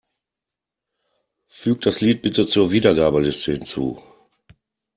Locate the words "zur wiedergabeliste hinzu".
2.47-4.01